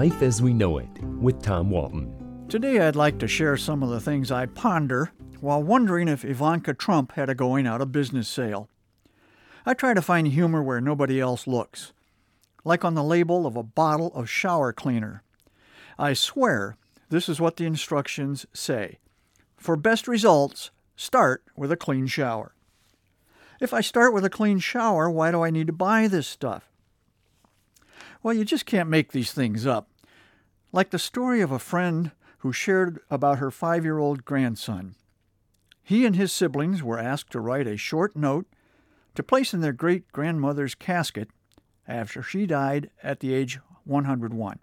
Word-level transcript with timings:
Life 0.00 0.22
as 0.22 0.40
We 0.40 0.54
Know 0.54 0.78
It 0.78 0.88
with 1.20 1.42
Tom 1.42 1.68
Walton. 1.68 2.46
Today, 2.48 2.80
I'd 2.80 2.96
like 2.96 3.18
to 3.18 3.28
share 3.28 3.58
some 3.58 3.82
of 3.82 3.90
the 3.90 4.00
things 4.00 4.32
I 4.32 4.46
ponder 4.46 5.12
while 5.40 5.62
wondering 5.62 6.08
if 6.08 6.24
Ivanka 6.24 6.72
Trump 6.72 7.12
had 7.12 7.28
a 7.28 7.34
going 7.34 7.66
out 7.66 7.82
of 7.82 7.92
business 7.92 8.26
sale. 8.26 8.70
I 9.66 9.74
try 9.74 9.92
to 9.92 10.00
find 10.00 10.26
humor 10.26 10.62
where 10.62 10.80
nobody 10.80 11.20
else 11.20 11.46
looks, 11.46 11.92
like 12.64 12.82
on 12.82 12.94
the 12.94 13.04
label 13.04 13.46
of 13.46 13.56
a 13.56 13.62
bottle 13.62 14.10
of 14.14 14.30
shower 14.30 14.72
cleaner. 14.72 15.22
I 15.98 16.14
swear 16.14 16.78
this 17.10 17.28
is 17.28 17.38
what 17.38 17.58
the 17.58 17.66
instructions 17.66 18.46
say. 18.54 19.00
For 19.58 19.76
best 19.76 20.08
results, 20.08 20.70
start 20.96 21.44
with 21.58 21.70
a 21.70 21.76
clean 21.76 22.06
shower. 22.06 22.54
If 23.60 23.74
I 23.74 23.82
start 23.82 24.14
with 24.14 24.24
a 24.24 24.30
clean 24.30 24.60
shower, 24.60 25.10
why 25.10 25.30
do 25.30 25.42
I 25.42 25.50
need 25.50 25.66
to 25.66 25.74
buy 25.74 26.08
this 26.08 26.26
stuff? 26.26 26.70
Well, 28.22 28.32
you 28.32 28.46
just 28.46 28.64
can't 28.64 28.88
make 28.88 29.12
these 29.12 29.32
things 29.32 29.66
up. 29.66 29.89
Like 30.72 30.90
the 30.90 30.98
story 30.98 31.40
of 31.40 31.50
a 31.50 31.58
friend 31.58 32.12
who 32.38 32.52
shared 32.52 33.00
about 33.10 33.38
her 33.38 33.50
five 33.50 33.84
year 33.84 33.98
old 33.98 34.24
grandson. 34.24 34.94
He 35.82 36.06
and 36.06 36.14
his 36.14 36.32
siblings 36.32 36.82
were 36.82 36.98
asked 36.98 37.32
to 37.32 37.40
write 37.40 37.66
a 37.66 37.76
short 37.76 38.14
note 38.14 38.46
to 39.16 39.22
place 39.22 39.52
in 39.52 39.60
their 39.60 39.72
great 39.72 40.10
grandmother's 40.12 40.76
casket 40.76 41.28
after 41.88 42.22
she 42.22 42.46
died 42.46 42.90
at 43.02 43.20
the 43.20 43.34
age 43.34 43.58
101. 43.84 44.60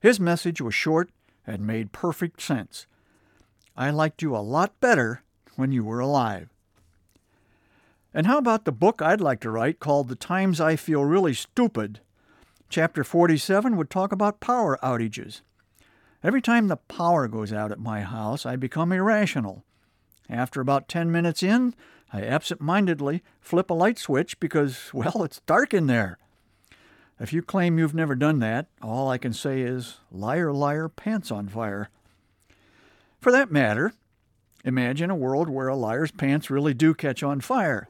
His 0.00 0.18
message 0.18 0.60
was 0.60 0.74
short 0.74 1.10
and 1.46 1.66
made 1.66 1.92
perfect 1.92 2.42
sense. 2.42 2.86
I 3.76 3.90
liked 3.90 4.22
you 4.22 4.34
a 4.34 4.38
lot 4.38 4.80
better 4.80 5.22
when 5.54 5.70
you 5.70 5.84
were 5.84 6.00
alive. 6.00 6.48
And 8.12 8.26
how 8.26 8.38
about 8.38 8.64
the 8.64 8.72
book 8.72 9.00
I'd 9.00 9.20
like 9.20 9.40
to 9.40 9.50
write 9.50 9.78
called 9.78 10.08
The 10.08 10.16
Times 10.16 10.60
I 10.60 10.74
Feel 10.74 11.04
Really 11.04 11.34
Stupid? 11.34 12.00
Chapter 12.68 13.04
47 13.04 13.76
would 13.76 13.90
talk 13.90 14.12
about 14.12 14.40
power 14.40 14.78
outages. 14.82 15.42
Every 16.22 16.42
time 16.42 16.66
the 16.66 16.76
power 16.76 17.28
goes 17.28 17.52
out 17.52 17.70
at 17.70 17.78
my 17.78 18.00
house, 18.00 18.44
I 18.44 18.56
become 18.56 18.92
irrational. 18.92 19.64
After 20.28 20.60
about 20.60 20.88
10 20.88 21.12
minutes 21.12 21.42
in, 21.42 21.74
I 22.12 22.22
absent 22.22 22.60
mindedly 22.60 23.22
flip 23.40 23.70
a 23.70 23.74
light 23.74 23.98
switch 23.98 24.38
because, 24.40 24.90
well, 24.94 25.22
it's 25.22 25.40
dark 25.46 25.72
in 25.72 25.86
there. 25.86 26.18
If 27.18 27.32
you 27.32 27.40
claim 27.40 27.78
you've 27.78 27.94
never 27.94 28.14
done 28.14 28.40
that, 28.40 28.66
all 28.82 29.08
I 29.08 29.16
can 29.16 29.32
say 29.32 29.62
is, 29.62 30.00
liar, 30.10 30.52
liar, 30.52 30.88
pants 30.88 31.30
on 31.30 31.48
fire. 31.48 31.88
For 33.20 33.32
that 33.32 33.50
matter, 33.50 33.94
imagine 34.64 35.10
a 35.10 35.16
world 35.16 35.48
where 35.48 35.68
a 35.68 35.76
liar's 35.76 36.10
pants 36.10 36.50
really 36.50 36.74
do 36.74 36.92
catch 36.92 37.22
on 37.22 37.40
fire. 37.40 37.88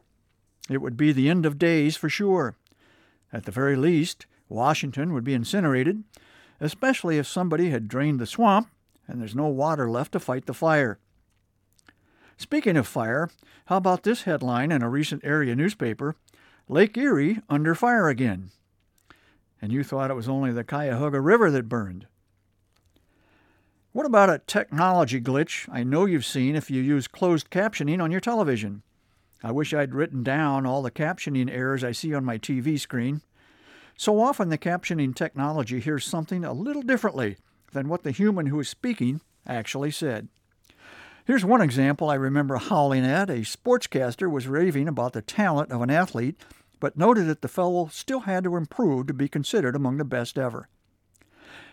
It 0.71 0.79
would 0.79 0.97
be 0.97 1.13
the 1.13 1.29
end 1.29 1.45
of 1.45 1.59
days 1.59 1.97
for 1.97 2.09
sure. 2.09 2.55
At 3.33 3.45
the 3.45 3.51
very 3.51 3.75
least, 3.75 4.27
Washington 4.49 5.13
would 5.13 5.25
be 5.25 5.35
incinerated, 5.35 6.05
especially 6.61 7.19
if 7.19 7.27
somebody 7.27 7.71
had 7.71 7.89
drained 7.89 8.19
the 8.19 8.27
swamp 8.27 8.69
and 9.09 9.21
there's 9.21 9.35
no 9.35 9.47
water 9.47 9.89
left 9.89 10.13
to 10.13 10.21
fight 10.21 10.47
the 10.47 10.55
fire. 10.55 10.99
Speaking 12.37 12.77
of 12.77 12.87
fire, 12.87 13.31
how 13.67 13.79
about 13.79 14.03
this 14.03 14.23
headline 14.23 14.71
in 14.71 14.83
a 14.83 14.91
recent 14.91 15.25
area 15.25 15.55
newspaper 15.57 16.17
Lake 16.69 16.97
Erie 16.97 17.41
under 17.49 17.75
fire 17.75 18.09
again? 18.09 18.51
And 19.63 19.73
you 19.73 19.83
thought 19.83 20.11
it 20.11 20.15
was 20.15 20.29
only 20.29 20.53
the 20.53 20.65
Cuyahoga 20.65 21.21
River 21.21 21.51
that 21.51 21.69
burned. 21.69 22.07
What 23.93 24.05
about 24.05 24.29
a 24.29 24.43
technology 24.47 25.21
glitch 25.21 25.67
I 25.73 25.83
know 25.83 26.05
you've 26.05 26.27
seen 26.27 26.55
if 26.55 26.71
you 26.71 26.83
use 26.83 27.09
closed 27.09 27.49
captioning 27.49 28.03
on 28.03 28.11
your 28.11 28.21
television? 28.21 28.83
I 29.43 29.53
wish 29.53 29.73
I'd 29.73 29.95
written 29.95 30.23
down 30.23 30.67
all 30.67 30.83
the 30.83 30.91
captioning 30.91 31.51
errors 31.51 31.83
I 31.83 31.93
see 31.93 32.13
on 32.13 32.25
my 32.25 32.37
TV 32.37 32.79
screen. 32.79 33.23
So 33.97 34.21
often 34.21 34.51
the 34.51 34.59
captioning 34.59 35.15
technology 35.15 35.81
hears 35.81 36.05
something 36.05 36.45
a 36.45 36.53
little 36.53 36.83
differently 36.83 37.37
than 37.73 37.89
what 37.89 38.03
the 38.03 38.11
human 38.11 38.47
who 38.47 38.61
is 38.61 38.69
speaking 38.69 39.21
actually 39.47 39.91
said. 39.91 40.29
Here's 41.25 41.45
one 41.45 41.61
example 41.61 42.09
I 42.09 42.15
remember 42.15 42.57
howling 42.57 43.05
at. 43.05 43.31
A 43.31 43.39
sportscaster 43.41 44.31
was 44.31 44.47
raving 44.47 44.87
about 44.87 45.13
the 45.13 45.23
talent 45.23 45.73
of 45.73 45.83
an 45.83 45.91
athlete, 45.91 46.37
but 46.79 46.97
noted 46.97 47.27
that 47.27 47.43
the 47.43 47.49
fellow 47.49 47.89
still 47.91 48.21
had 48.21 48.45
to 48.45 48.57
improve 48.57 49.07
to 49.07 49.15
be 49.15 49.29
considered 49.29 49.75
among 49.75 49.97
the 49.97 50.05
best 50.05 50.39
ever. 50.39 50.69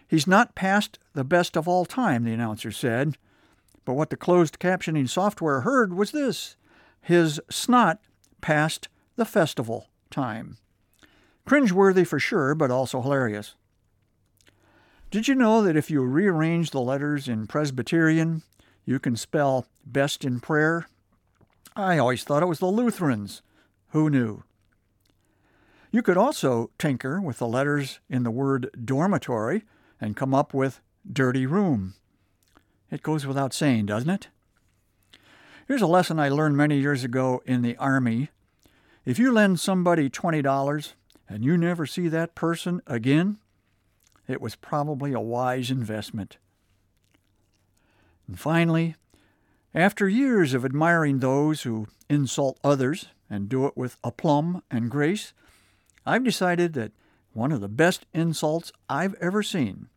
He's 0.07 0.25
not 0.25 0.55
past 0.55 0.97
the 1.13 1.23
best 1.23 1.55
of 1.57 1.67
all 1.67 1.85
time, 1.85 2.23
the 2.23 2.33
announcer 2.33 2.71
said. 2.71 3.17
But 3.85 3.93
what 3.93 4.09
the 4.09 4.17
closed 4.17 4.59
captioning 4.59 5.09
software 5.09 5.61
heard 5.61 5.93
was 5.93 6.11
this 6.11 6.55
his 7.01 7.41
snot 7.49 7.99
passed 8.39 8.87
the 9.17 9.25
festival 9.25 9.89
time. 10.09 10.57
Cringeworthy 11.47 12.07
for 12.07 12.19
sure, 12.19 12.55
but 12.55 12.71
also 12.71 13.01
hilarious. 13.01 13.55
Did 15.11 15.27
you 15.27 15.35
know 15.35 15.61
that 15.61 15.75
if 15.75 15.91
you 15.91 16.01
rearrange 16.01 16.71
the 16.71 16.81
letters 16.81 17.27
in 17.27 17.47
Presbyterian, 17.47 18.41
you 18.85 18.99
can 18.99 19.15
spell 19.15 19.67
best 19.85 20.25
in 20.25 20.39
prayer? 20.39 20.87
I 21.75 21.97
always 21.97 22.23
thought 22.23 22.43
it 22.43 22.47
was 22.47 22.59
the 22.59 22.67
Lutherans. 22.67 23.41
Who 23.89 24.09
knew? 24.09 24.43
You 25.91 26.01
could 26.01 26.17
also 26.17 26.71
tinker 26.79 27.21
with 27.21 27.37
the 27.37 27.47
letters 27.47 27.99
in 28.09 28.23
the 28.23 28.31
word 28.31 28.69
dormitory 28.83 29.63
and 30.01 30.15
come 30.15 30.33
up 30.33 30.53
with 30.53 30.81
dirty 31.11 31.45
room. 31.45 31.93
It 32.89 33.03
goes 33.03 33.27
without 33.27 33.53
saying, 33.53 33.85
doesn't 33.85 34.09
it? 34.09 34.27
Here's 35.67 35.81
a 35.81 35.87
lesson 35.87 36.19
I 36.19 36.29
learned 36.29 36.57
many 36.57 36.79
years 36.79 37.03
ago 37.03 37.43
in 37.45 37.61
the 37.61 37.77
Army. 37.77 38.29
If 39.05 39.19
you 39.19 39.31
lend 39.31 39.59
somebody 39.59 40.09
$20 40.09 40.93
and 41.33 41.43
you 41.43 41.57
never 41.57 41.87
see 41.87 42.07
that 42.09 42.35
person 42.35 42.79
again, 42.85 43.39
it 44.27 44.39
was 44.39 44.53
probably 44.53 45.13
a 45.13 45.19
wise 45.19 45.71
investment. 45.71 46.37
And 48.27 48.39
finally, 48.39 48.95
after 49.73 50.07
years 50.07 50.53
of 50.53 50.63
admiring 50.63 51.19
those 51.19 51.63
who 51.63 51.87
insult 52.07 52.59
others 52.63 53.07
and 53.31 53.49
do 53.49 53.65
it 53.65 53.75
with 53.75 53.97
aplomb 54.03 54.61
and 54.69 54.91
grace, 54.91 55.33
I've 56.05 56.23
decided 56.23 56.73
that 56.73 56.91
one 57.31 57.51
of 57.51 57.61
the 57.61 57.67
best 57.67 58.05
insults 58.13 58.71
I've 58.87 59.15
ever 59.15 59.41
seen 59.41 59.87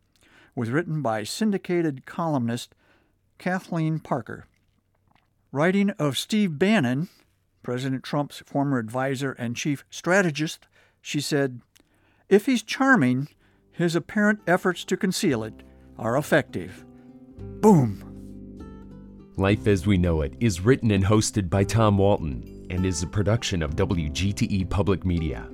was 0.55 0.71
written 0.71 1.03
by 1.03 1.21
syndicated 1.21 2.07
columnist 2.07 2.73
Kathleen 3.37 3.99
Parker. 3.99 4.47
Writing 5.51 5.91
of 5.99 6.17
Steve 6.17 6.57
Bannon, 6.57 7.09
President 7.61 8.01
Trump's 8.01 8.39
former 8.39 8.79
advisor 8.79 9.33
and 9.33 9.55
chief 9.55 9.85
strategist, 9.91 10.65
she 11.07 11.21
said, 11.21 11.61
If 12.27 12.47
he's 12.47 12.61
charming, 12.61 13.29
his 13.71 13.95
apparent 13.95 14.41
efforts 14.45 14.83
to 14.83 14.97
conceal 14.97 15.41
it 15.41 15.63
are 15.97 16.17
effective. 16.17 16.83
Boom! 17.61 18.03
Life 19.37 19.67
as 19.67 19.87
We 19.87 19.97
Know 19.97 20.19
It 20.19 20.33
is 20.41 20.59
written 20.59 20.91
and 20.91 21.05
hosted 21.05 21.49
by 21.49 21.63
Tom 21.63 21.97
Walton 21.97 22.67
and 22.69 22.85
is 22.85 23.03
a 23.03 23.07
production 23.07 23.63
of 23.63 23.77
WGTE 23.77 24.69
Public 24.69 25.05
Media. 25.05 25.47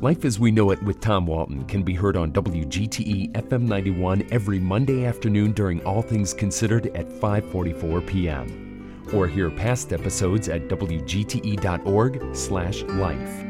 Life 0.00 0.24
as 0.24 0.40
We 0.40 0.50
Know 0.50 0.70
It 0.70 0.82
with 0.82 1.00
Tom 1.00 1.26
Walton 1.26 1.66
can 1.66 1.82
be 1.82 1.92
heard 1.92 2.16
on 2.16 2.32
WGTE 2.32 3.32
FM 3.32 3.68
91 3.68 4.28
every 4.30 4.58
Monday 4.58 5.04
afternoon 5.04 5.52
during 5.52 5.84
All 5.84 6.00
Things 6.00 6.32
Considered 6.32 6.86
at 6.96 7.06
5:44 7.06 8.06
p.m. 8.06 9.04
or 9.12 9.28
hear 9.28 9.50
past 9.50 9.92
episodes 9.92 10.48
at 10.48 10.68
wgte.org/life. 10.68 13.49